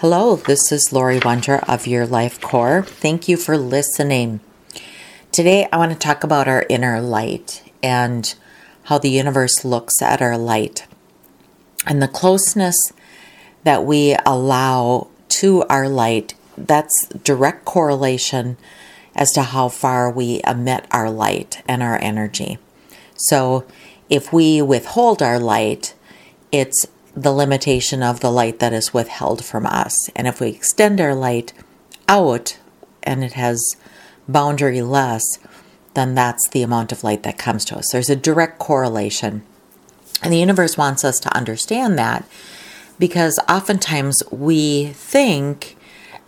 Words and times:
Hello, 0.00 0.36
this 0.36 0.72
is 0.72 0.94
Lori 0.94 1.20
Wondra 1.20 1.62
of 1.68 1.86
Your 1.86 2.06
Life 2.06 2.40
Core. 2.40 2.82
Thank 2.82 3.28
you 3.28 3.36
for 3.36 3.58
listening. 3.58 4.40
Today, 5.30 5.68
I 5.70 5.76
want 5.76 5.92
to 5.92 5.98
talk 5.98 6.24
about 6.24 6.48
our 6.48 6.64
inner 6.70 7.02
light 7.02 7.70
and 7.82 8.34
how 8.84 8.96
the 8.96 9.10
universe 9.10 9.62
looks 9.62 10.00
at 10.00 10.22
our 10.22 10.38
light 10.38 10.86
and 11.86 12.00
the 12.00 12.08
closeness 12.08 12.78
that 13.64 13.84
we 13.84 14.16
allow 14.24 15.08
to 15.28 15.64
our 15.64 15.86
light. 15.86 16.32
That's 16.56 17.06
direct 17.22 17.66
correlation 17.66 18.56
as 19.14 19.30
to 19.32 19.42
how 19.42 19.68
far 19.68 20.10
we 20.10 20.40
emit 20.46 20.86
our 20.90 21.10
light 21.10 21.62
and 21.68 21.82
our 21.82 22.00
energy. 22.00 22.56
So, 23.16 23.66
if 24.08 24.32
we 24.32 24.62
withhold 24.62 25.20
our 25.20 25.38
light, 25.38 25.92
it's 26.50 26.86
the 27.22 27.32
limitation 27.32 28.02
of 28.02 28.20
the 28.20 28.30
light 28.30 28.58
that 28.60 28.72
is 28.72 28.94
withheld 28.94 29.44
from 29.44 29.66
us. 29.66 30.08
And 30.16 30.26
if 30.26 30.40
we 30.40 30.48
extend 30.48 31.00
our 31.00 31.14
light 31.14 31.52
out 32.08 32.58
and 33.02 33.22
it 33.22 33.34
has 33.34 33.76
boundary 34.26 34.80
less, 34.80 35.22
then 35.94 36.14
that's 36.14 36.48
the 36.48 36.62
amount 36.62 36.92
of 36.92 37.04
light 37.04 37.22
that 37.24 37.38
comes 37.38 37.64
to 37.66 37.76
us. 37.76 37.90
There's 37.92 38.10
a 38.10 38.16
direct 38.16 38.58
correlation. 38.58 39.42
And 40.22 40.32
the 40.32 40.38
universe 40.38 40.78
wants 40.78 41.04
us 41.04 41.18
to 41.20 41.36
understand 41.36 41.98
that 41.98 42.26
because 42.98 43.38
oftentimes 43.48 44.22
we 44.30 44.88
think 44.88 45.76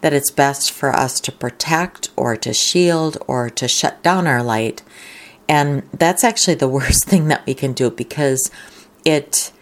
that 0.01 0.13
it's 0.13 0.31
best 0.31 0.73
for 0.73 0.91
us 0.91 1.21
to 1.21 1.33
protect 1.33 2.11
or 2.17 2.37
to 2.37 2.53
shield 2.53 3.17
or 3.27 3.49
to 3.51 3.69
shut 3.69 4.03
down 4.03 4.27
our 4.27 4.43
light. 4.43 4.83
And 5.49 5.85
that's 5.93 6.25
actually 6.25 6.57
the 6.57 6.69
worst 6.77 7.05
thing 7.07 7.29
that 7.29 7.47
we 7.47 7.55
can 7.55 7.73
do 7.73 7.91
because 7.91 8.51
it 9.05 9.53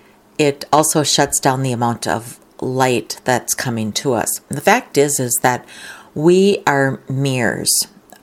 it 0.41 0.65
also 0.73 1.03
shuts 1.03 1.39
down 1.39 1.63
the 1.63 1.71
amount 1.71 2.07
of 2.07 2.41
light 2.63 3.21
that's 3.25 3.53
coming 3.53 3.93
to 3.93 4.15
us. 4.15 4.41
The 4.49 4.63
fact 4.63 4.97
is 4.97 5.21
is 5.21 5.39
that 5.43 5.69
we 6.15 6.63
are 6.67 7.03
mirrors 7.11 7.71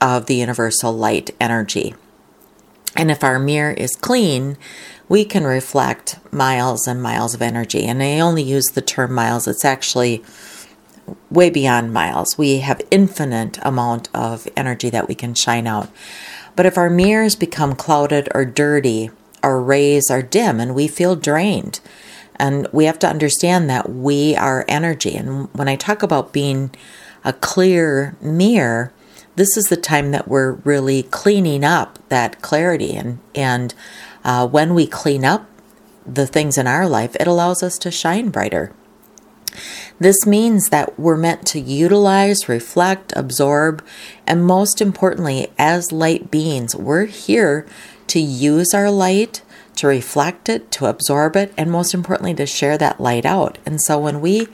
of 0.00 0.26
the 0.26 0.34
universal 0.34 0.92
light 0.92 1.30
energy. 1.40 1.94
And 2.96 3.12
if 3.12 3.22
our 3.22 3.38
mirror 3.38 3.70
is 3.70 3.94
clean, 3.94 4.56
we 5.08 5.24
can 5.24 5.44
reflect 5.44 6.18
miles 6.32 6.88
and 6.88 7.00
miles 7.00 7.34
of 7.34 7.42
energy. 7.42 7.84
And 7.84 8.02
I 8.02 8.18
only 8.18 8.42
use 8.42 8.66
the 8.66 8.82
term 8.82 9.14
miles, 9.14 9.46
it's 9.46 9.64
actually 9.64 10.24
way 11.30 11.50
beyond 11.50 11.92
miles. 11.92 12.36
We 12.36 12.58
have 12.58 12.82
infinite 12.90 13.60
amount 13.62 14.08
of 14.12 14.48
energy 14.56 14.90
that 14.90 15.06
we 15.06 15.14
can 15.14 15.34
shine 15.34 15.68
out. 15.68 15.88
But 16.56 16.66
if 16.66 16.76
our 16.76 16.90
mirrors 16.90 17.36
become 17.36 17.76
clouded 17.76 18.28
or 18.34 18.44
dirty, 18.44 19.10
our 19.40 19.60
rays 19.60 20.10
are 20.10 20.20
dim 20.20 20.58
and 20.58 20.74
we 20.74 20.88
feel 20.88 21.14
drained. 21.14 21.78
And 22.38 22.68
we 22.72 22.84
have 22.84 22.98
to 23.00 23.08
understand 23.08 23.68
that 23.68 23.90
we 23.90 24.36
are 24.36 24.64
energy. 24.68 25.16
And 25.16 25.48
when 25.54 25.68
I 25.68 25.76
talk 25.76 26.02
about 26.02 26.32
being 26.32 26.70
a 27.24 27.32
clear 27.32 28.16
mirror, 28.20 28.92
this 29.36 29.56
is 29.56 29.68
the 29.68 29.76
time 29.76 30.10
that 30.12 30.28
we're 30.28 30.52
really 30.52 31.04
cleaning 31.04 31.64
up 31.64 31.98
that 32.08 32.42
clarity. 32.42 32.94
And, 32.94 33.18
and 33.34 33.74
uh, 34.24 34.46
when 34.46 34.74
we 34.74 34.86
clean 34.86 35.24
up 35.24 35.46
the 36.06 36.26
things 36.26 36.56
in 36.56 36.66
our 36.66 36.88
life, 36.88 37.16
it 37.16 37.26
allows 37.26 37.62
us 37.62 37.78
to 37.78 37.90
shine 37.90 38.30
brighter. 38.30 38.72
This 39.98 40.26
means 40.26 40.68
that 40.68 40.98
we're 40.98 41.16
meant 41.16 41.46
to 41.48 41.60
utilize, 41.60 42.48
reflect, 42.48 43.12
absorb, 43.16 43.84
and 44.26 44.44
most 44.44 44.80
importantly, 44.80 45.48
as 45.58 45.90
light 45.90 46.30
beings, 46.30 46.76
we're 46.76 47.06
here 47.06 47.66
to 48.08 48.20
use 48.20 48.72
our 48.74 48.90
light 48.90 49.42
to 49.78 49.86
reflect 49.86 50.48
it, 50.48 50.72
to 50.72 50.86
absorb 50.86 51.36
it, 51.36 51.54
and 51.56 51.70
most 51.70 51.94
importantly, 51.94 52.34
to 52.34 52.46
share 52.46 52.76
that 52.76 53.00
light 53.00 53.24
out. 53.24 53.58
And 53.64 53.80
so 53.80 53.96
when 53.96 54.20
we 54.20 54.48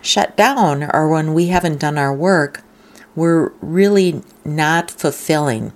shut 0.00 0.36
down 0.36 0.84
or 0.84 1.08
when 1.08 1.34
we 1.34 1.48
haven't 1.48 1.80
done 1.80 1.98
our 1.98 2.14
work, 2.14 2.62
we're 3.16 3.48
really 3.60 4.22
not 4.44 4.88
fulfilling 4.88 5.72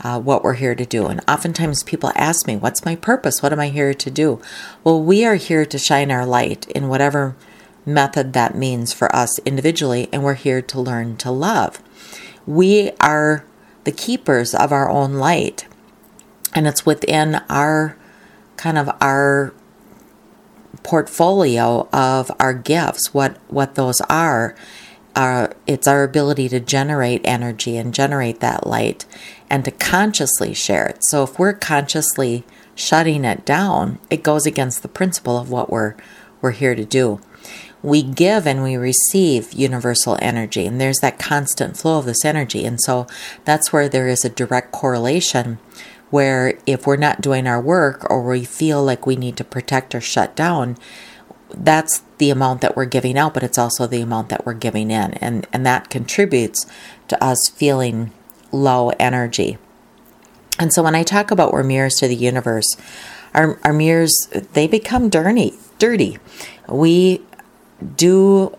uh, 0.00 0.18
what 0.18 0.42
we're 0.42 0.54
here 0.54 0.74
to 0.74 0.84
do. 0.84 1.06
And 1.06 1.20
oftentimes 1.28 1.84
people 1.84 2.10
ask 2.16 2.48
me, 2.48 2.56
What's 2.56 2.84
my 2.84 2.96
purpose? 2.96 3.40
What 3.40 3.52
am 3.52 3.60
I 3.60 3.68
here 3.68 3.94
to 3.94 4.10
do? 4.10 4.40
Well, 4.82 5.00
we 5.00 5.24
are 5.24 5.36
here 5.36 5.64
to 5.64 5.78
shine 5.78 6.10
our 6.10 6.26
light 6.26 6.68
in 6.70 6.88
whatever 6.88 7.36
method 7.86 8.32
that 8.32 8.56
means 8.56 8.92
for 8.92 9.14
us 9.14 9.38
individually, 9.40 10.08
and 10.12 10.24
we're 10.24 10.34
here 10.34 10.60
to 10.60 10.80
learn 10.80 11.16
to 11.18 11.30
love. 11.30 11.80
We 12.46 12.90
are 13.00 13.44
the 13.84 13.92
keepers 13.92 14.54
of 14.54 14.72
our 14.72 14.90
own 14.90 15.14
light, 15.14 15.68
and 16.52 16.66
it's 16.66 16.84
within 16.84 17.42
our 17.48 17.96
kind 18.60 18.76
of 18.76 18.90
our 19.00 19.54
portfolio 20.82 21.88
of 21.94 22.30
our 22.38 22.52
gifts, 22.52 23.14
what 23.14 23.38
what 23.48 23.74
those 23.74 24.00
are. 24.02 24.54
Are 25.16 25.56
it's 25.66 25.88
our 25.88 26.04
ability 26.04 26.48
to 26.50 26.60
generate 26.60 27.22
energy 27.24 27.76
and 27.76 27.92
generate 27.92 28.38
that 28.40 28.66
light 28.66 29.06
and 29.48 29.64
to 29.64 29.72
consciously 29.72 30.54
share 30.54 30.86
it. 30.86 30.98
So 31.00 31.24
if 31.24 31.36
we're 31.36 31.54
consciously 31.54 32.44
shutting 32.76 33.24
it 33.24 33.44
down, 33.44 33.98
it 34.08 34.22
goes 34.22 34.46
against 34.46 34.82
the 34.82 34.88
principle 34.88 35.36
of 35.36 35.50
what 35.50 35.70
we're 35.70 35.96
we're 36.40 36.52
here 36.52 36.74
to 36.74 36.84
do. 36.84 37.18
We 37.82 38.02
give 38.02 38.46
and 38.46 38.62
we 38.62 38.76
receive 38.76 39.54
universal 39.54 40.18
energy, 40.20 40.66
and 40.66 40.78
there's 40.78 40.98
that 40.98 41.18
constant 41.18 41.78
flow 41.78 41.98
of 41.98 42.04
this 42.04 42.26
energy. 42.26 42.66
And 42.66 42.78
so 42.80 43.06
that's 43.46 43.72
where 43.72 43.88
there 43.88 44.06
is 44.06 44.22
a 44.24 44.28
direct 44.28 44.70
correlation 44.70 45.58
where 46.10 46.58
if 46.66 46.86
we're 46.86 46.96
not 46.96 47.20
doing 47.20 47.46
our 47.46 47.60
work 47.60 48.08
or 48.10 48.22
we 48.22 48.44
feel 48.44 48.84
like 48.84 49.06
we 49.06 49.16
need 49.16 49.36
to 49.36 49.44
protect 49.44 49.94
or 49.94 50.00
shut 50.00 50.36
down, 50.36 50.76
that's 51.54 52.02
the 52.18 52.30
amount 52.30 52.60
that 52.60 52.76
we're 52.76 52.84
giving 52.84 53.16
out, 53.16 53.34
but 53.34 53.42
it's 53.42 53.58
also 53.58 53.86
the 53.86 54.00
amount 54.00 54.28
that 54.28 54.44
we're 54.44 54.54
giving 54.54 54.90
in. 54.90 55.14
And, 55.14 55.46
and 55.52 55.64
that 55.66 55.90
contributes 55.90 56.66
to 57.08 57.22
us 57.22 57.48
feeling 57.48 58.12
low 58.52 58.90
energy. 58.98 59.58
And 60.58 60.72
so 60.72 60.82
when 60.82 60.94
I 60.94 61.02
talk 61.02 61.30
about 61.30 61.52
we're 61.52 61.62
mirrors 61.62 61.94
to 61.96 62.08
the 62.08 62.16
universe, 62.16 62.76
our, 63.34 63.58
our 63.64 63.72
mirrors, 63.72 64.28
they 64.52 64.66
become 64.66 65.08
dirty, 65.08 65.54
dirty. 65.78 66.18
We 66.68 67.22
do, 67.96 68.56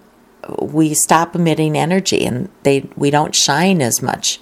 we 0.60 0.94
stop 0.94 1.36
emitting 1.36 1.78
energy 1.78 2.26
and 2.26 2.50
they, 2.64 2.90
we 2.96 3.12
don't 3.12 3.36
shine 3.36 3.82
as 3.82 4.02
much. 4.02 4.40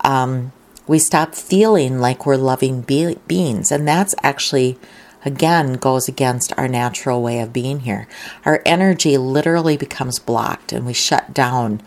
Um, 0.00 0.52
we 0.86 0.98
stop 0.98 1.34
feeling 1.34 2.00
like 2.00 2.26
we're 2.26 2.36
loving 2.36 2.82
be- 2.82 3.18
beings. 3.26 3.70
And 3.70 3.86
that's 3.86 4.14
actually, 4.22 4.78
again, 5.24 5.74
goes 5.74 6.08
against 6.08 6.52
our 6.58 6.68
natural 6.68 7.22
way 7.22 7.40
of 7.40 7.52
being 7.52 7.80
here. 7.80 8.08
Our 8.44 8.62
energy 8.66 9.16
literally 9.16 9.76
becomes 9.76 10.18
blocked 10.18 10.72
and 10.72 10.84
we 10.84 10.92
shut 10.92 11.32
down 11.32 11.82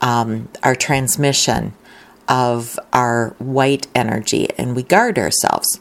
um, 0.00 0.48
our 0.62 0.74
transmission 0.74 1.74
of 2.28 2.78
our 2.92 3.34
white 3.38 3.86
energy 3.94 4.48
and 4.58 4.74
we 4.76 4.82
guard 4.82 5.18
ourselves. 5.18 5.80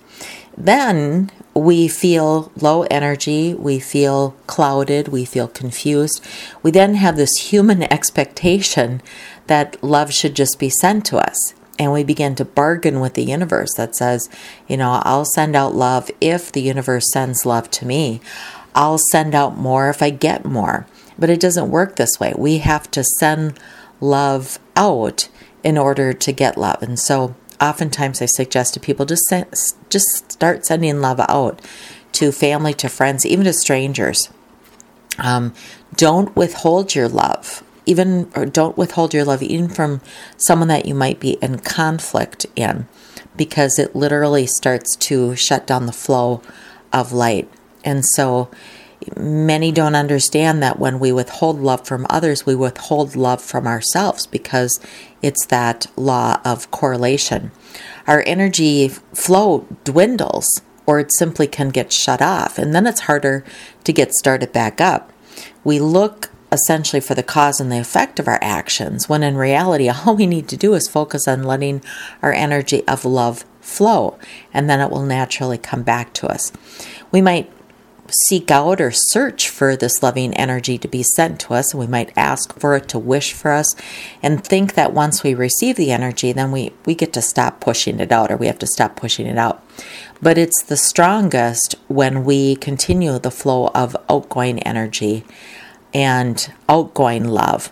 Then 0.58 1.32
we 1.54 1.88
feel 1.88 2.52
low 2.60 2.84
energy, 2.84 3.54
we 3.54 3.80
feel 3.80 4.36
clouded, 4.48 5.10
we 5.10 5.26
feel 5.26 5.48
confused. 5.48 6.24
We 6.64 6.72
then 6.72 6.96
have 6.96 7.16
this 7.18 7.52
human 7.52 7.84
expectation 7.84 9.02
that 9.48 9.82
love 9.84 10.14
should 10.14 10.36
just 10.36 10.60
be 10.60 10.70
sent 10.70 11.06
to 11.08 11.18
us 11.18 11.54
and 11.78 11.92
we 11.92 12.04
begin 12.04 12.36
to 12.36 12.46
bargain 12.46 13.00
with 13.00 13.16
the 13.16 13.24
universe 13.24 13.74
that 13.76 13.96
says, 13.96 14.30
you 14.68 14.78
know, 14.78 15.02
I'll 15.04 15.26
send 15.26 15.56
out 15.56 15.76
love 15.76 16.10
if 16.22 16.52
the 16.52 16.62
universe 16.62 17.12
sends 17.12 17.46
love 17.46 17.70
to 17.72 17.86
me. 17.86 18.22
I'll 18.74 19.00
send 19.12 19.36
out 19.36 19.58
more 19.58 19.90
if 19.90 20.02
I 20.02 20.10
get 20.10 20.46
more. 20.46 20.88
But 21.18 21.30
it 21.30 21.40
doesn't 21.40 21.72
work 21.72 21.96
this 21.96 22.20
way. 22.20 22.34
We 22.38 22.60
have 22.60 22.90
to 22.92 23.04
send 23.04 23.60
love 24.02 24.60
out 24.76 25.30
in 25.64 25.78
order 25.78 26.14
to 26.14 26.32
get 26.32 26.58
love. 26.58 26.82
And 26.82 27.00
so 27.00 27.36
oftentimes 27.60 28.22
I 28.22 28.26
suggest 28.26 28.74
to 28.74 28.80
people 28.80 29.06
just 29.06 29.24
send, 29.24 29.48
just 29.90 30.32
start 30.32 30.66
sending 30.66 31.02
love 31.02 31.20
out 31.22 31.62
to 32.14 32.32
family, 32.32 32.74
to 32.76 32.90
friends, 32.90 33.26
even 33.26 33.46
to 33.46 33.54
strangers. 33.54 34.30
Um, 35.18 35.54
don't 35.96 36.36
withhold 36.36 36.96
your 36.96 37.08
love 37.08 37.64
even 37.86 38.32
or 38.36 38.46
don't 38.46 38.78
withhold 38.78 39.14
your 39.14 39.26
love 39.26 39.42
even 39.42 39.70
from 39.70 40.02
someone 40.38 40.68
that 40.68 40.86
you 40.86 40.94
might 40.94 41.20
be 41.20 41.32
in 41.42 41.60
conflict 41.60 42.46
in 42.56 42.88
because 43.36 43.78
it 43.78 43.96
literally 43.96 44.46
starts 44.46 44.96
to 44.96 45.36
shut 45.36 45.68
down 45.68 45.86
the 45.86 45.92
flow 45.92 46.42
of 46.94 47.12
light 47.12 47.50
and 47.84 48.04
so 48.06 48.50
many 49.16 49.72
don't 49.72 49.96
understand 49.96 50.62
that 50.64 50.80
when 50.80 51.00
we 51.00 51.12
withhold 51.12 51.60
love 51.60 51.86
from 51.86 52.08
others, 52.10 52.46
we 52.46 52.56
withhold 52.56 53.16
love 53.16 53.42
from 53.42 53.68
ourselves 53.68 54.26
because 54.26 54.80
it's 55.22 55.46
that 55.48 55.86
law 55.96 56.40
of 56.44 56.72
correlation. 56.72 57.52
Our 58.08 58.24
energy 58.26 58.90
flow 58.90 59.68
dwindles 59.84 60.48
or 60.86 61.00
it 61.00 61.12
simply 61.14 61.48
can 61.48 61.70
get 61.70 61.92
shut 61.92 62.22
off, 62.22 62.60
and 62.60 62.76
then 62.76 62.86
it's 62.86 63.02
harder 63.02 63.44
to 63.84 63.94
get 63.94 64.14
started 64.14 64.52
back 64.52 64.80
up. 64.80 65.12
We 65.64 65.80
look 65.80 66.30
essentially 66.52 67.00
for 67.00 67.16
the 67.16 67.24
cause 67.24 67.60
and 67.60 67.72
the 67.72 67.80
effect 67.80 68.20
of 68.20 68.28
our 68.28 68.40
actions, 68.42 69.10
when 69.10 69.24
in 69.24 69.36
reality, 69.36 69.90
all 70.06 70.16
we 70.16 70.28
need 70.28 70.48
to 70.50 70.58
do 70.58 70.74
is 70.74 70.88
focus 70.88 71.28
on 71.28 71.44
letting 71.44 71.84
our 72.22 72.34
energy 72.34 72.86
of 72.88 73.06
love 73.06 73.46
flow, 73.62 74.18
and 74.54 74.70
then 74.70 74.80
it 74.80 74.92
will 74.92 75.06
naturally 75.06 75.58
come 75.58 75.84
back 75.84 76.14
to 76.14 76.28
us. 76.28 76.52
We 77.12 77.22
might 77.22 77.50
seek 78.28 78.52
out 78.52 78.80
or 78.80 78.92
search 78.92 79.50
for 79.50 79.76
this 79.76 80.04
loving 80.04 80.34
energy 80.36 80.78
to 80.78 80.88
be 80.88 81.04
sent 81.04 81.40
to 81.42 81.54
us. 81.54 81.74
And 81.74 81.80
we 81.80 81.88
might 81.88 82.16
ask 82.16 82.58
for 82.60 82.76
it 82.76 82.88
to 82.90 83.00
wish 83.00 83.34
for 83.34 83.52
us 83.52 83.76
and 84.22 84.44
think 84.44 84.74
that 84.74 84.94
once 84.94 85.24
we 85.24 85.34
receive 85.34 85.76
the 85.76 85.92
energy, 85.92 86.32
then 86.32 86.52
we, 86.52 86.74
we 86.86 86.96
get 86.96 87.14
to 87.14 87.22
stop 87.22 87.60
pushing 87.60 88.00
it 88.00 88.12
out 88.12 88.32
or 88.32 88.38
we 88.38 88.48
have 88.48 88.60
to 88.60 88.68
stop 88.68 88.96
pushing 88.96 89.26
it 89.26 89.38
out. 89.38 89.64
But 90.22 90.38
it's 90.38 90.64
the 90.64 90.78
strongest 90.78 91.76
when 91.88 92.24
we 92.24 92.56
continue 92.56 93.18
the 93.20 93.32
flow 93.32 93.68
of 93.70 93.98
outgoing 94.10 94.60
energy 94.64 95.26
and 95.96 96.52
outgoing 96.68 97.24
love. 97.24 97.72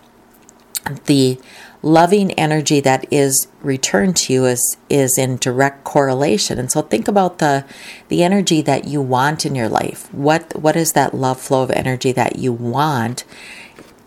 The 1.04 1.38
loving 1.82 2.32
energy 2.32 2.80
that 2.80 3.04
is 3.12 3.46
returned 3.60 4.16
to 4.16 4.32
you 4.32 4.46
is 4.46 4.78
is 4.88 5.18
in 5.18 5.36
direct 5.36 5.84
correlation. 5.84 6.58
And 6.58 6.72
so 6.72 6.80
think 6.80 7.06
about 7.06 7.38
the 7.38 7.64
the 8.08 8.24
energy 8.24 8.62
that 8.62 8.86
you 8.86 9.02
want 9.02 9.44
in 9.44 9.54
your 9.54 9.68
life. 9.68 10.12
What 10.12 10.58
what 10.58 10.74
is 10.74 10.92
that 10.92 11.14
love 11.14 11.38
flow 11.38 11.62
of 11.62 11.70
energy 11.70 12.12
that 12.12 12.36
you 12.36 12.52
want? 12.52 13.24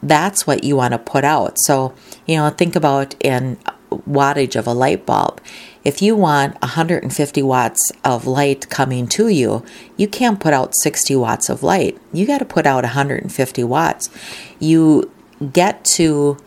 That's 0.02 0.48
what 0.48 0.64
you 0.64 0.76
want 0.76 0.94
to 0.94 1.00
put 1.00 1.24
out. 1.24 1.58
So 1.60 1.94
you 2.26 2.38
know 2.38 2.50
think 2.50 2.76
about 2.76 3.16
in 3.24 3.58
wattage 3.92 4.56
of 4.56 4.68
a 4.68 4.74
light 4.74 5.06
bulb 5.06 5.42
if 5.84 6.02
you 6.02 6.16
want 6.16 6.60
150 6.62 7.42
watts 7.42 7.92
of 8.04 8.28
light 8.28 8.70
coming 8.70 9.08
to 9.08 9.28
you 9.30 9.64
you 9.96 10.08
can't 10.08 10.40
put 10.40 10.54
out 10.54 10.74
60 10.76 11.16
watts 11.16 11.50
of 11.50 11.64
light 11.64 11.98
you 12.12 12.26
got 12.26 12.40
to 12.40 12.46
put 12.46 12.66
out 12.66 12.84
150 12.84 13.64
watts 13.64 14.10
you 14.60 15.12
get 15.54 15.86
to 15.86 16.38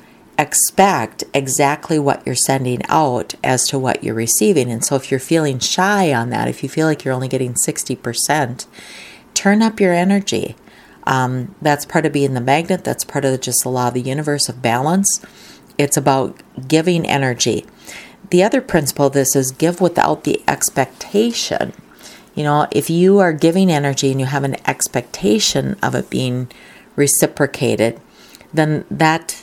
expect 0.40 1.22
exactly 1.34 1.98
what 1.98 2.24
you're 2.24 2.34
sending 2.34 2.80
out 2.88 3.34
as 3.44 3.68
to 3.68 3.78
what 3.78 4.02
you're 4.02 4.14
receiving. 4.14 4.70
And 4.70 4.82
so 4.82 4.96
if 4.96 5.10
you're 5.10 5.20
feeling 5.20 5.58
shy 5.58 6.12
on 6.14 6.30
that, 6.30 6.48
if 6.48 6.62
you 6.62 6.68
feel 6.68 6.86
like 6.86 7.04
you're 7.04 7.14
only 7.14 7.28
getting 7.28 7.54
60%, 7.54 8.66
turn 9.34 9.62
up 9.62 9.78
your 9.78 9.92
energy. 9.92 10.56
Um, 11.04 11.54
that's 11.60 11.84
part 11.84 12.06
of 12.06 12.12
being 12.12 12.32
the 12.32 12.40
magnet. 12.40 12.84
That's 12.84 13.04
part 13.04 13.24
of 13.24 13.40
just 13.40 13.62
the 13.62 13.68
law 13.68 13.88
of 13.88 13.94
the 13.94 14.00
universe 14.00 14.48
of 14.48 14.62
balance. 14.62 15.20
It's 15.80 15.96
about 15.96 16.42
giving 16.68 17.06
energy. 17.06 17.64
The 18.28 18.42
other 18.42 18.60
principle 18.60 19.06
of 19.06 19.14
this 19.14 19.34
is 19.34 19.50
give 19.50 19.80
without 19.80 20.24
the 20.24 20.42
expectation. 20.46 21.72
You 22.34 22.44
know, 22.44 22.68
if 22.70 22.90
you 22.90 23.18
are 23.18 23.32
giving 23.32 23.70
energy 23.70 24.10
and 24.10 24.20
you 24.20 24.26
have 24.26 24.44
an 24.44 24.56
expectation 24.68 25.78
of 25.82 25.94
it 25.94 26.10
being 26.10 26.50
reciprocated, 26.96 27.98
then 28.52 28.84
that 28.90 29.42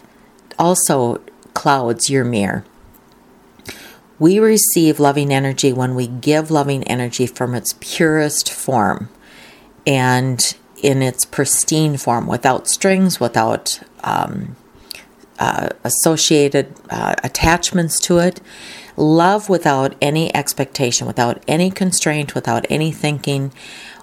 also 0.59 1.21
clouds 1.55 2.07
your 2.07 2.23
mirror. 2.23 2.63
We 4.19 4.37
receive 4.37 4.99
loving 4.99 5.33
energy 5.33 5.73
when 5.73 5.95
we 5.95 6.05
give 6.05 6.51
loving 6.51 6.83
energy 6.83 7.25
from 7.25 7.55
its 7.55 7.73
purest 7.79 8.51
form 8.51 9.09
and 9.87 10.55
in 10.83 11.01
its 11.01 11.25
pristine 11.25 11.97
form, 11.97 12.27
without 12.27 12.67
strings, 12.67 13.19
without 13.19 13.79
um, 14.03 14.55
uh, 15.39 15.69
associated 15.83 16.73
uh, 16.89 17.15
attachments 17.23 17.99
to 18.01 18.19
it. 18.19 18.41
Love 18.95 19.47
without 19.49 19.95
any 20.01 20.35
expectation, 20.35 21.05
without 21.05 21.43
any 21.47 21.69
constraint, 21.69 22.33
without 22.33 22.65
any 22.69 22.91
thinking, 22.91 23.51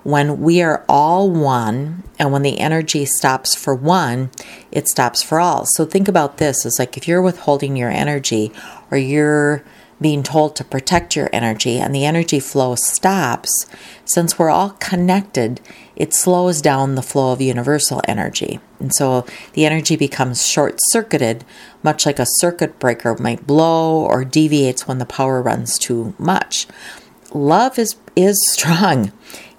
when 0.05 0.41
we 0.41 0.61
are 0.63 0.85
all 0.89 1.31
one 1.31 2.05
and 2.19 2.31
when 2.31 2.43
the 2.43 2.61
energy 2.61 3.05
stops 3.05 3.55
for 3.55 3.75
one, 3.75 4.31
it 4.71 4.87
stops 4.87 5.23
for 5.23 5.41
all. 5.41 5.65
So 5.67 5.85
think 5.85 6.09
about 6.09 6.37
this 6.37 6.65
it's 6.65 6.79
like 6.79 6.97
if 6.97 7.09
you're 7.09 7.23
withholding 7.23 7.75
your 7.75 7.91
energy 7.91 8.53
or 8.91 8.99
you're 8.99 9.65
being 10.01 10.23
told 10.23 10.55
to 10.57 10.65
protect 10.65 11.17
your 11.17 11.31
energy 11.33 11.79
and 11.79 11.95
the 11.95 12.05
energy 12.05 12.39
flow 12.39 12.75
stops, 12.75 13.67
since 14.05 14.39
we're 14.39 14.51
all 14.51 14.71
connected, 14.79 15.61
it 15.97 16.15
slows 16.15 16.61
down 16.61 16.95
the 16.95 17.03
flow 17.03 17.33
of 17.33 17.41
universal 17.41 18.01
energy. 18.07 18.61
And 18.81 18.95
so 18.95 19.27
the 19.53 19.65
energy 19.65 19.97
becomes 19.97 20.47
short 20.47 20.79
circuited, 20.91 21.45
much 21.83 22.07
like 22.07 22.19
a 22.19 22.27
circuit 22.27 22.79
breaker 22.79 23.17
might 23.19 23.47
blow 23.47 24.01
or 24.01 24.25
deviates 24.25 24.87
when 24.87 24.99
the 24.99 25.07
power 25.07 25.41
runs 25.41 25.79
too 25.79 26.15
much. 26.19 26.67
Love 27.33 27.79
is, 27.79 27.97
is 28.17 28.39
strong. 28.51 29.13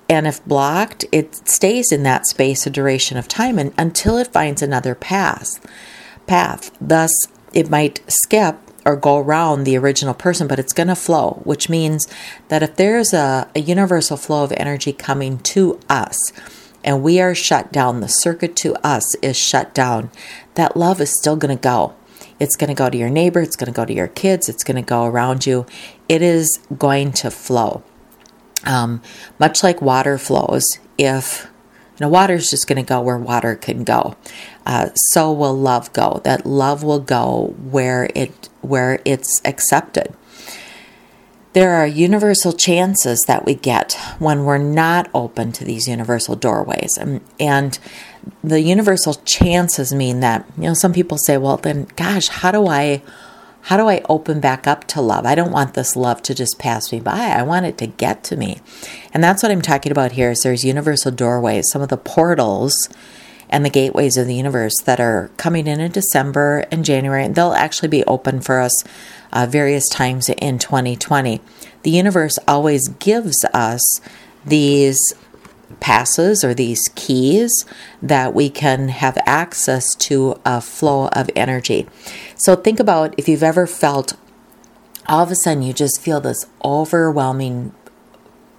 And 0.08 0.28
if 0.28 0.46
blocked, 0.46 1.06
it 1.12 1.48
stays 1.48 1.92
in 1.92 2.04
that 2.04 2.28
space 2.28 2.68
a 2.68 2.70
duration 2.70 3.18
of 3.18 3.28
time 3.28 3.58
and, 3.58 3.74
until 3.78 4.18
it 4.18 4.28
finds 4.28 4.62
another 4.62 4.94
path. 4.94 5.66
Path. 6.28 6.72
Thus, 6.80 7.12
it 7.54 7.70
might 7.70 8.02
skip 8.08 8.60
or 8.86 8.96
go 8.96 9.18
around 9.18 9.64
the 9.64 9.78
original 9.78 10.14
person, 10.14 10.48
but 10.48 10.60
it's 10.60 10.74
going 10.74 10.88
to 10.88 10.96
flow, 10.96 11.42
which 11.44 11.70
means 11.70 12.08
that 12.50 12.62
if 12.62 12.76
there's 12.76 13.14
a, 13.14 13.50
a 13.56 13.60
universal 13.60 14.16
flow 14.16 14.44
of 14.44 14.54
energy 14.54 14.94
coming 14.94 15.40
to 15.40 15.80
us 15.90 16.32
and 16.84 17.02
we 17.02 17.20
are 17.20 17.34
shut 17.34 17.74
down, 17.74 18.00
the 18.00 18.08
circuit 18.08 18.56
to 18.58 18.76
us 18.86 19.16
is 19.16 19.36
shut 19.36 19.74
down, 19.74 20.12
that 20.54 20.78
love 20.78 21.02
is 21.02 21.18
still 21.18 21.36
going 21.36 21.56
to 21.56 21.62
go. 21.62 21.96
It's 22.40 22.56
going 22.56 22.68
to 22.68 22.76
go 22.76 22.90
to 22.90 22.98
your 22.98 23.10
neighbor, 23.10 23.42
it's 23.42 23.56
going 23.56 23.72
to 23.72 23.76
go 23.76 23.86
to 23.86 23.94
your 23.94 24.08
kids, 24.08 24.48
it's 24.48 24.64
going 24.64 24.76
to 24.76 24.88
go 24.88 25.06
around 25.06 25.46
you. 25.46 25.66
It 26.08 26.22
is 26.22 26.60
going 26.78 27.14
to 27.14 27.32
flow. 27.32 27.84
Um, 28.66 29.02
much 29.40 29.64
like 29.64 29.82
water 29.82 30.18
flows, 30.18 30.80
if 30.98 31.50
you 31.98 32.06
know, 32.06 32.10
water 32.10 32.34
is 32.34 32.50
just 32.50 32.68
going 32.68 32.84
to 32.84 32.88
go 32.88 33.00
where 33.00 33.18
water 33.18 33.56
can 33.56 33.86
go. 33.86 34.16
Uh, 34.66 34.90
so 34.96 35.32
will 35.32 35.58
love 35.58 35.94
go. 35.94 36.22
That 36.26 36.46
love 36.46 36.84
will 36.84 37.00
go 37.00 37.56
where 37.72 38.10
it 38.14 38.50
where 38.62 39.00
it's 39.06 39.40
accepted. 39.46 40.14
There 41.54 41.74
are 41.76 41.88
universal 41.88 42.52
chances 42.52 43.22
that 43.28 43.46
we 43.46 43.56
get 43.56 43.94
when 44.20 44.44
we're 44.44 44.58
not 44.58 45.10
open 45.14 45.54
to 45.54 45.64
these 45.64 45.88
universal 45.88 46.36
doorways, 46.36 46.98
and, 47.00 47.22
and 47.40 47.80
the 48.44 48.60
universal 48.60 49.14
chances 49.14 49.94
mean 49.94 50.20
that 50.20 50.46
you 50.58 50.64
know 50.64 50.74
some 50.74 50.92
people 50.92 51.18
say, 51.18 51.38
"Well, 51.38 51.56
then, 51.56 51.88
gosh, 51.96 52.28
how 52.28 52.52
do 52.52 52.68
I?" 52.68 53.02
How 53.66 53.78
do 53.78 53.90
I 53.90 54.04
open 54.08 54.42
back 54.42 54.68
up 54.68 54.86
to 54.90 55.02
love? 55.02 55.26
I 55.26 55.34
don't 55.34 55.52
want 55.52 55.74
this 55.74 55.96
love 55.96 56.22
to 56.24 56.36
just 56.36 56.60
pass 56.60 56.92
me 56.92 57.00
by. 57.00 57.18
I 57.18 57.42
want 57.42 57.66
it 57.66 57.80
to 57.80 57.88
get 57.88 58.24
to 58.26 58.38
me. 58.38 58.60
And 59.12 59.24
that's 59.24 59.42
what 59.42 59.52
I'm 59.52 59.64
talking 59.64 59.92
about 59.92 60.12
here 60.12 60.30
is 60.30 60.42
there's 60.42 60.64
universal 60.64 61.10
doorways, 61.10 61.66
some 61.72 61.82
of 61.82 61.90
the 61.90 61.98
portals 61.98 62.76
and 63.50 63.66
the 63.66 63.72
gateways 63.72 64.18
of 64.18 64.28
the 64.28 64.36
universe 64.36 64.76
that 64.84 65.00
are 65.00 65.32
coming 65.38 65.66
in 65.66 65.80
in 65.80 65.92
December 65.92 66.68
and 66.70 66.86
January. 66.86 67.26
And 67.26 67.34
they'll 67.34 67.54
actually 67.54 67.88
be 67.88 68.04
open 68.04 68.40
for 68.40 68.60
us 68.60 68.84
uh, 69.34 69.48
various 69.50 69.90
times 69.90 70.30
in 70.30 70.60
2020. 70.60 71.42
The 71.82 71.90
universe 71.90 72.38
always 72.48 72.88
gives 72.88 73.44
us 73.52 73.82
these 74.46 75.00
passes 75.80 76.44
or 76.44 76.54
these 76.54 76.82
keys 76.96 77.66
that 78.02 78.34
we 78.34 78.50
can 78.50 78.90
have 78.90 79.18
access 79.26 79.96
to 79.96 80.40
a 80.46 80.62
flow 80.62 81.08
of 81.10 81.30
energy. 81.36 81.88
So 82.36 82.56
think 82.56 82.80
about 82.80 83.16
if 83.18 83.28
you've 83.28 83.44
ever 83.44 83.68
felt 83.68 84.16
all 85.08 85.24
of 85.24 85.32
a 85.32 85.36
sudden 85.36 85.64
you 85.64 85.74
just 85.74 86.02
feel 86.02 86.20
this 86.20 86.46
overwhelming 86.64 87.74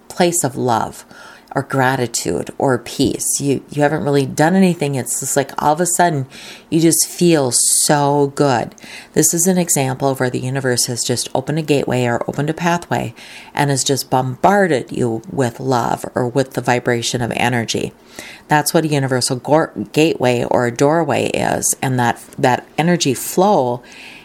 place 0.07 0.43
of 0.43 0.55
love 0.55 1.05
or 1.55 1.63
gratitude 1.63 2.49
or 2.57 2.77
peace. 2.77 3.39
You 3.39 3.63
you 3.69 3.81
haven't 3.81 4.03
really 4.03 4.25
done 4.25 4.55
anything. 4.55 4.95
It's 4.95 5.19
just 5.19 5.37
like 5.37 5.51
all 5.61 5.73
of 5.73 5.81
a 5.81 5.85
sudden 5.85 6.27
you 6.69 6.79
just 6.79 7.07
feel 7.07 7.51
so 7.51 8.33
good. 8.35 8.75
This 9.13 9.33
is 9.33 9.47
an 9.47 9.57
example 9.57 10.09
of 10.09 10.19
where 10.19 10.29
the 10.29 10.39
universe 10.39 10.85
has 10.85 11.03
just 11.03 11.29
opened 11.33 11.59
a 11.59 11.63
gateway 11.63 12.05
or 12.05 12.23
opened 12.29 12.49
a 12.49 12.53
pathway 12.53 13.13
and 13.53 13.69
has 13.69 13.83
just 13.83 14.09
bombarded 14.09 14.91
you 14.91 15.21
with 15.31 15.59
love 15.59 16.05
or 16.15 16.27
with 16.27 16.53
the 16.53 16.61
vibration 16.61 17.21
of 17.21 17.31
energy. 17.35 17.93
That's 18.47 18.73
what 18.73 18.85
a 18.85 18.89
universal 18.89 19.37
go- 19.37 19.87
gateway 19.93 20.43
or 20.43 20.67
a 20.67 20.75
doorway 20.75 21.29
is 21.29 21.75
and 21.81 21.97
that 21.99 22.21
that 22.37 22.67
energy 22.77 23.13
flow 23.13 23.81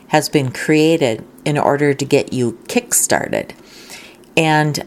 has 0.09 0.29
been 0.29 0.50
created 0.50 1.25
in 1.45 1.57
order 1.57 1.95
to 1.95 2.05
get 2.05 2.33
you 2.33 2.59
kick 2.69 2.93
started. 2.93 3.55
And 4.37 4.87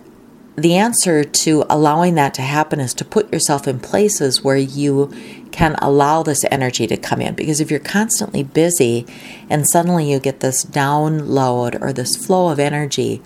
the 0.56 0.76
answer 0.76 1.24
to 1.24 1.66
allowing 1.70 2.16
that 2.16 2.34
to 2.36 2.42
happen 2.42 2.80
is 2.80 2.94
to 2.96 3.06
put 3.06 3.32
yourself 3.32 3.68
in 3.68 3.80
places 3.80 4.44
where 4.44 4.56
you 4.58 5.12
can 5.52 5.76
allow 5.82 6.24
this 6.24 6.46
energy 6.50 6.88
to 6.88 6.96
come 6.96 7.22
in. 7.22 7.36
Because 7.36 7.60
if 7.60 7.70
you're 7.70 7.80
constantly 7.80 8.44
busy 8.44 9.06
and 9.50 9.68
suddenly 9.68 10.10
you 10.10 10.20
get 10.20 10.40
this 10.40 10.64
download 10.64 11.82
or 11.82 11.92
this 11.92 12.16
flow 12.16 12.50
of 12.50 12.60
energy, 12.60 13.22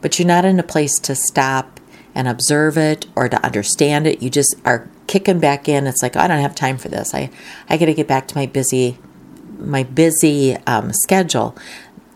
but 0.00 0.18
you're 0.18 0.28
not 0.28 0.44
in 0.44 0.58
a 0.58 0.64
place 0.64 0.98
to 1.00 1.14
stop 1.14 1.78
and 2.14 2.26
observe 2.26 2.76
it 2.76 3.06
or 3.14 3.28
to 3.28 3.44
understand 3.44 4.06
it, 4.06 4.20
you 4.20 4.28
just 4.28 4.56
are 4.64 4.88
kicking 5.06 5.38
back 5.38 5.68
in. 5.68 5.86
It's 5.86 6.02
like, 6.02 6.16
oh, 6.16 6.20
I 6.20 6.28
don't 6.28 6.42
have 6.42 6.54
time 6.54 6.76
for 6.76 6.88
this. 6.88 7.14
I, 7.14 7.30
I 7.68 7.76
got 7.76 7.86
to 7.86 7.94
get 7.94 8.08
back 8.08 8.26
to 8.28 8.36
my 8.36 8.46
busy, 8.46 8.98
my 9.58 9.84
busy 9.84 10.56
um, 10.66 10.92
schedule. 10.92 11.56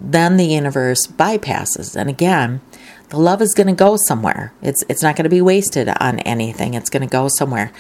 Then 0.01 0.37
the 0.37 0.47
universe 0.47 1.07
bypasses. 1.07 1.97
And 1.97 2.09
again, 2.09 2.61
the 3.09 3.19
love 3.19 3.41
is 3.41 3.55
going 3.55 3.69
to 3.69 3.73
go 3.73 3.97
somewhere. 3.97 4.53
It's 4.61 4.85
it's 4.89 5.03
not 5.03 5.17
going 5.17 5.25
to 5.25 5.31
be 5.31 5.41
wasted 5.41 5.89
on 5.89 6.19
anything. 6.21 6.75
It's 6.75 6.91
going 6.91 7.07
to 7.07 7.13
go 7.13 7.29
somewhere. 7.29 7.73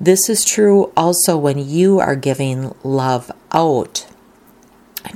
This 0.00 0.28
is 0.28 0.44
true 0.44 0.92
also 0.96 1.36
when 1.38 1.58
you 1.58 2.00
are 2.00 2.16
giving 2.16 2.74
love 2.82 3.32
out 3.52 4.06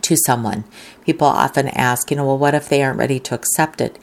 to 0.00 0.16
someone. 0.16 0.64
People 1.04 1.26
often 1.26 1.68
ask, 1.68 2.10
you 2.10 2.16
know, 2.16 2.26
well, 2.26 2.38
what 2.38 2.54
if 2.54 2.68
they 2.68 2.82
aren't 2.82 2.98
ready 2.98 3.20
to 3.20 3.34
accept 3.34 3.80
it? 3.80 3.98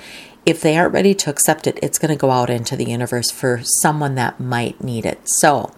If 0.46 0.62
they 0.62 0.78
aren't 0.78 0.94
ready 0.94 1.16
to 1.16 1.30
accept 1.30 1.66
it, 1.66 1.80
it's 1.82 1.98
going 1.98 2.10
to 2.10 2.20
go 2.20 2.30
out 2.30 2.52
into 2.52 2.76
the 2.76 2.86
universe 2.86 3.32
for 3.32 3.62
someone 3.64 4.14
that 4.16 4.40
might 4.40 4.84
need 4.84 5.06
it. 5.06 5.20
So, 5.26 5.72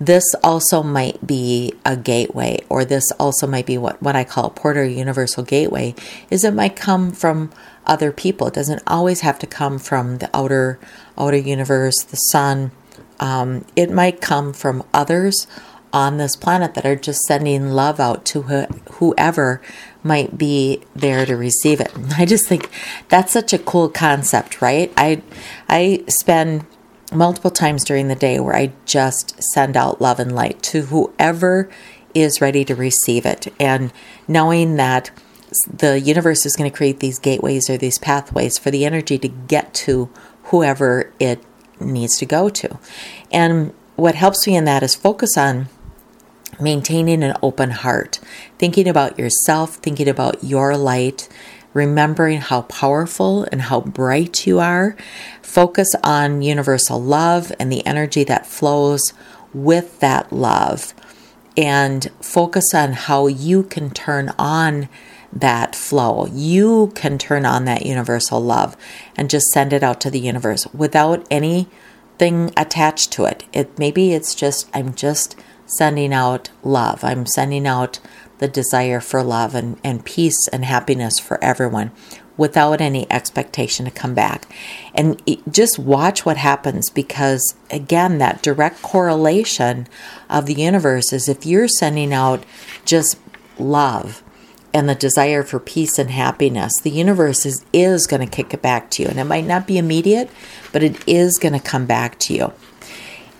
this 0.00 0.24
also 0.42 0.82
might 0.82 1.24
be 1.26 1.74
a 1.84 1.94
gateway, 1.94 2.58
or 2.68 2.84
this 2.84 3.12
also 3.12 3.46
might 3.46 3.66
be 3.66 3.76
what, 3.76 4.02
what 4.02 4.16
I 4.16 4.24
call 4.24 4.46
a 4.46 4.50
portal 4.50 4.84
universal 4.84 5.42
gateway, 5.44 5.94
is 6.30 6.42
it 6.42 6.54
might 6.54 6.74
come 6.74 7.12
from 7.12 7.52
other 7.90 8.12
people. 8.12 8.46
It 8.46 8.54
doesn't 8.54 8.82
always 8.86 9.20
have 9.20 9.38
to 9.40 9.46
come 9.46 9.78
from 9.78 10.18
the 10.18 10.30
outer 10.34 10.78
outer 11.18 11.36
universe, 11.36 12.02
the 12.04 12.16
sun. 12.16 12.70
Um, 13.18 13.66
it 13.76 13.90
might 13.90 14.22
come 14.22 14.54
from 14.54 14.82
others 14.94 15.46
on 15.92 16.16
this 16.16 16.36
planet 16.36 16.74
that 16.74 16.86
are 16.86 16.96
just 16.96 17.20
sending 17.22 17.70
love 17.70 17.98
out 17.98 18.24
to 18.24 18.42
wh- 18.42 18.92
whoever 18.92 19.60
might 20.04 20.38
be 20.38 20.80
there 20.94 21.26
to 21.26 21.36
receive 21.36 21.80
it. 21.80 21.92
I 22.16 22.24
just 22.24 22.46
think 22.46 22.70
that's 23.08 23.32
such 23.32 23.52
a 23.52 23.58
cool 23.58 23.88
concept, 23.88 24.62
right? 24.62 24.92
I 24.96 25.22
I 25.68 26.04
spend 26.08 26.64
multiple 27.12 27.50
times 27.50 27.84
during 27.84 28.06
the 28.06 28.14
day 28.14 28.38
where 28.38 28.54
I 28.54 28.72
just 28.86 29.42
send 29.52 29.76
out 29.76 30.00
love 30.00 30.20
and 30.20 30.32
light 30.32 30.62
to 30.62 30.82
whoever 30.82 31.68
is 32.14 32.40
ready 32.40 32.64
to 32.64 32.74
receive 32.74 33.26
it 33.26 33.52
and 33.58 33.92
knowing 34.28 34.76
that 34.76 35.10
the 35.66 35.98
universe 35.98 36.46
is 36.46 36.56
going 36.56 36.70
to 36.70 36.76
create 36.76 37.00
these 37.00 37.18
gateways 37.18 37.68
or 37.68 37.76
these 37.76 37.98
pathways 37.98 38.58
for 38.58 38.70
the 38.70 38.84
energy 38.84 39.18
to 39.18 39.28
get 39.28 39.74
to 39.74 40.08
whoever 40.44 41.12
it 41.18 41.42
needs 41.80 42.16
to 42.18 42.26
go 42.26 42.48
to. 42.48 42.78
And 43.32 43.72
what 43.96 44.14
helps 44.14 44.46
me 44.46 44.56
in 44.56 44.64
that 44.64 44.82
is 44.82 44.94
focus 44.94 45.36
on 45.36 45.68
maintaining 46.60 47.22
an 47.22 47.36
open 47.42 47.70
heart, 47.70 48.20
thinking 48.58 48.88
about 48.88 49.18
yourself, 49.18 49.76
thinking 49.76 50.08
about 50.08 50.42
your 50.44 50.76
light, 50.76 51.28
remembering 51.72 52.40
how 52.40 52.62
powerful 52.62 53.46
and 53.52 53.62
how 53.62 53.80
bright 53.80 54.46
you 54.46 54.58
are. 54.58 54.96
Focus 55.42 55.94
on 56.02 56.42
universal 56.42 57.00
love 57.00 57.52
and 57.58 57.70
the 57.70 57.84
energy 57.86 58.24
that 58.24 58.46
flows 58.46 59.12
with 59.54 60.00
that 60.00 60.32
love. 60.32 60.94
And 61.56 62.10
focus 62.20 62.72
on 62.74 62.92
how 62.92 63.26
you 63.26 63.64
can 63.64 63.90
turn 63.90 64.32
on 64.38 64.88
that 65.32 65.76
flow. 65.76 66.26
You 66.32 66.92
can 66.94 67.18
turn 67.18 67.46
on 67.46 67.64
that 67.64 67.86
universal 67.86 68.40
love 68.40 68.76
and 69.16 69.30
just 69.30 69.46
send 69.48 69.72
it 69.72 69.82
out 69.82 70.00
to 70.02 70.10
the 70.10 70.20
universe 70.20 70.66
without 70.74 71.26
anything 71.30 72.52
attached 72.56 73.12
to 73.12 73.24
it. 73.24 73.44
It 73.52 73.78
maybe 73.78 74.12
it's 74.12 74.34
just 74.34 74.68
I'm 74.74 74.94
just 74.94 75.36
sending 75.66 76.12
out 76.12 76.50
love. 76.64 77.04
I'm 77.04 77.26
sending 77.26 77.66
out 77.66 78.00
the 78.38 78.48
desire 78.48 79.00
for 79.00 79.22
love 79.22 79.54
and, 79.54 79.78
and 79.84 80.04
peace 80.04 80.48
and 80.48 80.64
happiness 80.64 81.18
for 81.18 81.42
everyone 81.44 81.92
without 82.36 82.80
any 82.80 83.10
expectation 83.12 83.84
to 83.84 83.90
come 83.90 84.14
back. 84.14 84.50
And 84.94 85.22
just 85.48 85.78
watch 85.78 86.24
what 86.24 86.38
happens 86.38 86.88
because, 86.88 87.54
again, 87.70 88.16
that 88.16 88.42
direct 88.42 88.80
correlation 88.80 89.86
of 90.30 90.46
the 90.46 90.54
universe 90.54 91.12
is 91.12 91.28
if 91.28 91.44
you're 91.44 91.68
sending 91.68 92.14
out 92.14 92.44
just 92.86 93.18
love 93.58 94.22
and 94.72 94.88
the 94.88 94.94
desire 94.94 95.42
for 95.42 95.58
peace 95.58 95.98
and 95.98 96.10
happiness, 96.10 96.72
the 96.82 96.90
universe 96.90 97.44
is, 97.44 97.64
is 97.72 98.06
going 98.06 98.26
to 98.26 98.36
kick 98.36 98.54
it 98.54 98.62
back 98.62 98.90
to 98.90 99.02
you. 99.02 99.08
And 99.08 99.18
it 99.18 99.24
might 99.24 99.46
not 99.46 99.66
be 99.66 99.78
immediate, 99.78 100.30
but 100.72 100.82
it 100.82 100.96
is 101.08 101.38
going 101.38 101.54
to 101.54 101.60
come 101.60 101.86
back 101.86 102.18
to 102.20 102.34
you. 102.34 102.52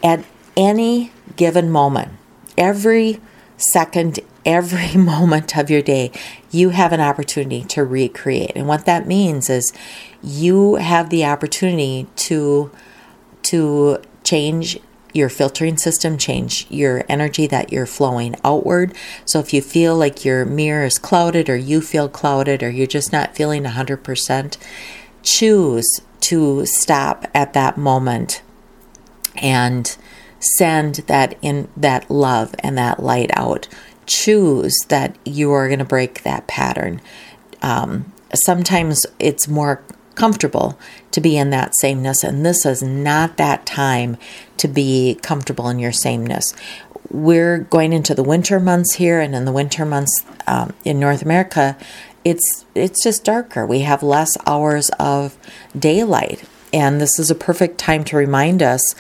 At 0.02 0.24
any 0.56 1.12
given 1.36 1.70
moment, 1.70 2.12
every 2.58 3.20
second, 3.56 4.20
every 4.44 4.96
moment 5.00 5.56
of 5.56 5.70
your 5.70 5.82
day, 5.82 6.10
you 6.50 6.70
have 6.70 6.92
an 6.92 7.00
opportunity 7.00 7.62
to 7.64 7.84
recreate. 7.84 8.52
And 8.56 8.66
what 8.66 8.86
that 8.86 9.06
means 9.06 9.48
is 9.48 9.72
you 10.22 10.76
have 10.76 11.10
the 11.10 11.24
opportunity 11.24 12.06
to 12.16 12.70
to 13.42 14.02
change 14.22 14.78
your 15.12 15.28
filtering 15.28 15.76
system 15.76 16.18
change 16.18 16.66
your 16.70 17.04
energy 17.08 17.46
that 17.46 17.72
you're 17.72 17.86
flowing 17.86 18.36
outward. 18.44 18.94
So 19.24 19.38
if 19.40 19.52
you 19.52 19.62
feel 19.62 19.96
like 19.96 20.24
your 20.24 20.44
mirror 20.44 20.84
is 20.84 20.98
clouded 20.98 21.48
or 21.48 21.56
you 21.56 21.80
feel 21.80 22.08
clouded 22.08 22.62
or 22.62 22.70
you're 22.70 22.86
just 22.86 23.12
not 23.12 23.34
feeling 23.34 23.64
100%, 23.64 24.56
choose 25.22 26.00
to 26.20 26.66
stop 26.66 27.26
at 27.34 27.52
that 27.54 27.76
moment 27.76 28.42
and 29.36 29.96
send 30.38 30.96
that 31.06 31.36
in 31.42 31.68
that 31.76 32.10
love 32.10 32.54
and 32.60 32.76
that 32.78 33.02
light 33.02 33.30
out. 33.34 33.68
Choose 34.06 34.74
that 34.88 35.16
you 35.24 35.52
are 35.52 35.68
going 35.68 35.78
to 35.78 35.84
break 35.84 36.22
that 36.22 36.46
pattern. 36.46 37.00
Um, 37.62 38.12
sometimes 38.34 39.06
it's 39.18 39.48
more 39.48 39.82
comfortable 40.14 40.78
to 41.12 41.20
be 41.20 41.36
in 41.36 41.50
that 41.50 41.74
sameness, 41.76 42.22
and 42.22 42.44
this 42.44 42.66
is 42.66 42.82
not 42.82 43.36
that 43.36 43.66
time 43.66 44.16
to 44.58 44.68
be 44.68 45.18
comfortable 45.22 45.68
in 45.68 45.78
your 45.78 45.92
sameness. 45.92 46.54
We're 47.10 47.58
going 47.58 47.92
into 47.92 48.14
the 48.14 48.22
winter 48.22 48.60
months 48.60 48.94
here, 48.94 49.20
and 49.20 49.34
in 49.34 49.44
the 49.44 49.52
winter 49.52 49.84
months 49.84 50.24
um, 50.46 50.74
in 50.84 51.00
North 51.00 51.22
America, 51.22 51.76
it's 52.24 52.64
it's 52.74 53.02
just 53.02 53.24
darker. 53.24 53.66
We 53.66 53.80
have 53.80 54.02
less 54.02 54.36
hours 54.46 54.90
of 54.98 55.36
daylight, 55.76 56.44
and 56.72 57.00
this 57.00 57.18
is 57.18 57.30
a 57.30 57.34
perfect 57.34 57.78
time 57.78 58.04
to 58.04 58.16
remind 58.16 58.62
us 58.62 58.94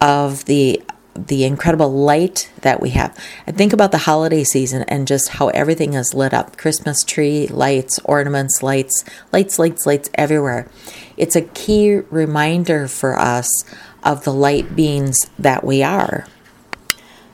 of 0.00 0.44
the 0.44 0.82
the 1.16 1.44
incredible 1.44 1.92
light 1.92 2.50
that 2.62 2.80
we 2.80 2.90
have. 2.90 3.16
I 3.46 3.52
think 3.52 3.72
about 3.72 3.92
the 3.92 3.98
holiday 3.98 4.44
season 4.44 4.82
and 4.88 5.06
just 5.06 5.30
how 5.30 5.48
everything 5.48 5.94
is 5.94 6.14
lit 6.14 6.34
up 6.34 6.56
Christmas 6.56 7.04
tree, 7.04 7.46
lights, 7.48 7.98
ornaments, 8.04 8.62
lights, 8.62 9.04
lights, 9.32 9.58
lights, 9.58 9.86
lights 9.86 10.10
everywhere. 10.14 10.68
It's 11.16 11.36
a 11.36 11.42
key 11.42 11.96
reminder 12.10 12.88
for 12.88 13.18
us 13.18 13.48
of 14.04 14.24
the 14.24 14.32
light 14.32 14.76
beings 14.76 15.30
that 15.38 15.64
we 15.64 15.82
are. 15.82 16.26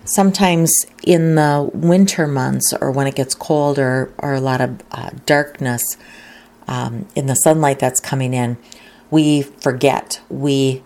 Sometimes 0.04 0.86
in 1.04 1.36
the 1.36 1.70
winter 1.72 2.26
months 2.26 2.72
or 2.80 2.90
when 2.90 3.06
it 3.06 3.14
gets 3.14 3.34
cold 3.34 3.78
or, 3.78 4.12
or 4.18 4.34
a 4.34 4.40
lot 4.40 4.60
of 4.60 4.82
uh, 4.90 5.10
darkness 5.26 5.82
um, 6.66 7.06
in 7.14 7.26
the 7.26 7.34
sunlight 7.34 7.78
that's 7.78 8.00
coming 8.00 8.34
in, 8.34 8.56
we 9.10 9.42
forget. 9.42 10.20
We 10.28 10.82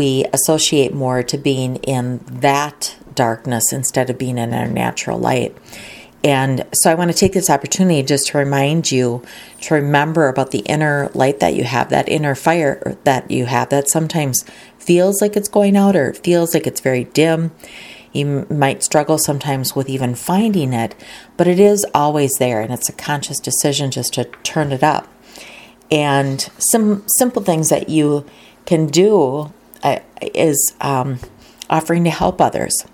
we 0.00 0.24
associate 0.32 0.94
more 0.94 1.22
to 1.22 1.36
being 1.36 1.76
in 1.76 2.20
that 2.24 2.96
darkness 3.14 3.70
instead 3.70 4.08
of 4.08 4.16
being 4.16 4.38
in 4.38 4.54
our 4.54 4.66
natural 4.66 5.18
light. 5.18 5.54
And 6.24 6.66
so 6.72 6.90
I 6.90 6.94
want 6.94 7.10
to 7.10 7.16
take 7.16 7.34
this 7.34 7.50
opportunity 7.50 8.02
just 8.02 8.28
to 8.28 8.38
remind 8.38 8.90
you 8.90 9.22
to 9.60 9.74
remember 9.74 10.28
about 10.28 10.52
the 10.52 10.60
inner 10.60 11.10
light 11.12 11.40
that 11.40 11.52
you 11.52 11.64
have, 11.64 11.90
that 11.90 12.08
inner 12.08 12.34
fire 12.34 12.96
that 13.04 13.30
you 13.30 13.44
have 13.44 13.68
that 13.68 13.90
sometimes 13.90 14.42
feels 14.78 15.20
like 15.20 15.36
it's 15.36 15.50
going 15.50 15.76
out 15.76 15.94
or 15.94 16.08
it 16.08 16.24
feels 16.24 16.54
like 16.54 16.66
it's 16.66 16.80
very 16.80 17.04
dim. 17.04 17.50
You 18.14 18.46
might 18.48 18.82
struggle 18.82 19.18
sometimes 19.18 19.76
with 19.76 19.90
even 19.90 20.14
finding 20.14 20.72
it, 20.72 20.94
but 21.36 21.46
it 21.46 21.60
is 21.60 21.84
always 21.94 22.32
there 22.38 22.62
and 22.62 22.72
it's 22.72 22.88
a 22.88 22.94
conscious 22.94 23.38
decision 23.38 23.90
just 23.90 24.14
to 24.14 24.24
turn 24.44 24.72
it 24.72 24.82
up. 24.82 25.12
And 25.90 26.40
some 26.56 27.04
simple 27.18 27.42
things 27.42 27.68
that 27.68 27.90
you 27.90 28.24
can 28.64 28.86
do 28.86 29.52
is 30.20 30.74
um, 30.80 31.18
offering 31.68 32.04
to 32.04 32.10
help 32.10 32.40
others, 32.40 32.84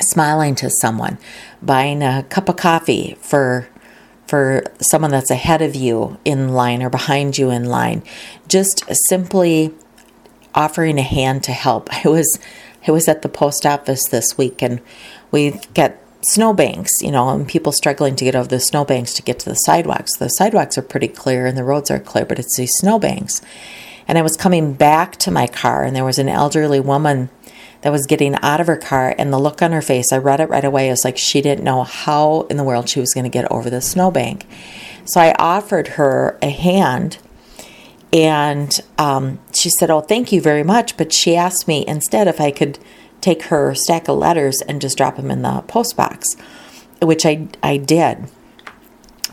smiling 0.00 0.54
to 0.56 0.70
someone, 0.70 1.18
buying 1.62 2.02
a 2.02 2.24
cup 2.28 2.48
of 2.48 2.56
coffee 2.56 3.16
for 3.20 3.68
for 4.26 4.62
someone 4.80 5.10
that's 5.10 5.30
ahead 5.30 5.60
of 5.60 5.74
you 5.74 6.16
in 6.24 6.50
line 6.50 6.84
or 6.84 6.88
behind 6.88 7.36
you 7.36 7.50
in 7.50 7.64
line, 7.64 8.00
just 8.46 8.84
simply 9.08 9.74
offering 10.54 10.98
a 10.98 11.02
hand 11.02 11.42
to 11.42 11.50
help. 11.50 11.88
I 12.04 12.08
was 12.08 12.38
I 12.86 12.92
was 12.92 13.08
at 13.08 13.22
the 13.22 13.28
post 13.28 13.66
office 13.66 14.02
this 14.10 14.38
week 14.38 14.62
and 14.62 14.80
we 15.30 15.58
got 15.74 15.94
snowbanks, 16.22 16.90
you 17.02 17.10
know, 17.10 17.28
and 17.30 17.48
people 17.48 17.72
struggling 17.72 18.16
to 18.16 18.24
get 18.24 18.34
over 18.34 18.48
the 18.48 18.60
snowbanks 18.60 19.14
to 19.14 19.22
get 19.22 19.38
to 19.40 19.48
the 19.48 19.54
sidewalks. 19.54 20.16
The 20.16 20.28
sidewalks 20.28 20.78
are 20.78 20.82
pretty 20.82 21.08
clear 21.08 21.46
and 21.46 21.56
the 21.56 21.64
roads 21.64 21.90
are 21.90 22.00
clear, 22.00 22.24
but 22.24 22.38
it's 22.38 22.56
these 22.56 22.72
snowbanks. 22.74 23.40
And 24.10 24.18
I 24.18 24.22
was 24.22 24.36
coming 24.36 24.72
back 24.72 25.14
to 25.18 25.30
my 25.30 25.46
car, 25.46 25.84
and 25.84 25.94
there 25.94 26.04
was 26.04 26.18
an 26.18 26.28
elderly 26.28 26.80
woman 26.80 27.30
that 27.82 27.92
was 27.92 28.06
getting 28.06 28.34
out 28.42 28.60
of 28.60 28.66
her 28.66 28.76
car, 28.76 29.14
and 29.16 29.32
the 29.32 29.38
look 29.38 29.62
on 29.62 29.70
her 29.70 29.80
face, 29.80 30.12
I 30.12 30.18
read 30.18 30.40
it 30.40 30.48
right 30.48 30.64
away. 30.64 30.88
It 30.88 30.90
was 30.90 31.04
like 31.04 31.16
she 31.16 31.40
didn't 31.40 31.62
know 31.62 31.84
how 31.84 32.48
in 32.50 32.56
the 32.56 32.64
world 32.64 32.88
she 32.88 32.98
was 32.98 33.14
going 33.14 33.22
to 33.22 33.30
get 33.30 33.48
over 33.52 33.70
the 33.70 33.80
snowbank. 33.80 34.46
So 35.04 35.20
I 35.20 35.32
offered 35.38 35.86
her 35.90 36.36
a 36.42 36.50
hand, 36.50 37.18
and 38.12 38.76
um, 38.98 39.38
she 39.54 39.70
said, 39.78 39.92
Oh, 39.92 40.00
thank 40.00 40.32
you 40.32 40.40
very 40.40 40.64
much. 40.64 40.96
But 40.96 41.12
she 41.12 41.36
asked 41.36 41.68
me 41.68 41.84
instead 41.86 42.26
if 42.26 42.40
I 42.40 42.50
could 42.50 42.80
take 43.20 43.44
her 43.44 43.76
stack 43.76 44.08
of 44.08 44.18
letters 44.18 44.60
and 44.66 44.80
just 44.80 44.98
drop 44.98 45.18
them 45.18 45.30
in 45.30 45.42
the 45.42 45.60
post 45.68 45.96
box, 45.96 46.34
which 47.00 47.24
I, 47.24 47.46
I 47.62 47.76
did. 47.76 48.28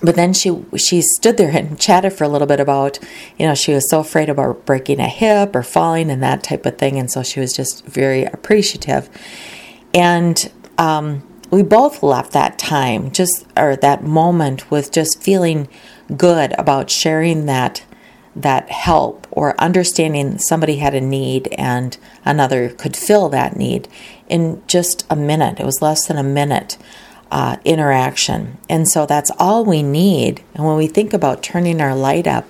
But 0.02 0.16
then 0.16 0.34
she 0.34 0.64
she 0.76 1.02
stood 1.02 1.38
there 1.38 1.50
and 1.50 1.80
chatted 1.80 2.14
for 2.14 2.24
a 2.24 2.30
little 2.30 2.48
bit 2.48 2.60
about, 2.60 3.00
you 3.38 3.48
know, 3.48 3.56
she 3.56 3.74
was 3.74 3.90
so 3.90 4.00
afraid 4.00 4.30
about 4.30 4.66
breaking 4.66 5.00
a 5.00 5.08
hip 5.08 5.56
or 5.56 5.64
falling 5.64 6.12
and 6.12 6.22
that 6.22 6.44
type 6.44 6.66
of 6.66 6.78
thing, 6.78 6.98
and 6.98 7.12
so 7.12 7.24
she 7.24 7.40
was 7.40 7.54
just 7.54 7.86
very 7.86 8.24
appreciative. 8.24 9.10
And 9.94 10.52
um, 10.78 11.24
we 11.50 11.64
both 11.64 12.04
left 12.04 12.34
that 12.34 12.60
time, 12.60 13.12
just 13.12 13.46
or 13.56 13.76
that 13.76 14.04
moment, 14.04 14.70
with 14.70 14.92
just 14.92 15.22
feeling 15.22 15.68
good 16.16 16.54
about 16.58 16.90
sharing 16.90 17.46
that 17.48 17.84
that 18.36 18.70
help 18.70 19.26
or 19.32 19.60
understanding 19.60 20.38
somebody 20.38 20.76
had 20.76 20.94
a 20.94 21.02
need 21.02 21.48
and 21.58 21.98
another 22.24 22.70
could 22.70 22.96
fill 22.96 23.30
that 23.30 23.58
need 23.58 23.88
in 24.30 24.62
just 24.68 25.08
a 25.10 25.16
minute. 25.16 25.60
It 25.60 25.66
was 25.66 25.82
less 25.82 26.06
than 26.06 26.18
a 26.18 26.24
minute 26.24 26.78
uh, 27.32 27.58
interaction. 27.66 28.58
And 28.70 28.88
so 28.88 29.06
that's 29.06 29.32
all 29.38 29.66
we 29.66 29.84
need. 29.84 30.44
And 30.54 30.66
when 30.66 30.78
we 30.78 30.88
think 30.88 31.14
about 31.14 31.44
turning 31.44 31.82
our 31.82 31.96
light 31.96 32.28
up, 32.28 32.46